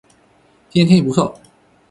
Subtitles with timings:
[0.71, 1.39] 今天天气不错